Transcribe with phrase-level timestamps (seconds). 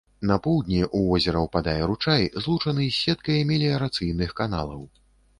[0.29, 4.81] На поўдні ў возера ўпадае ручай, злучаны з сеткай меліярацыйных каналаў.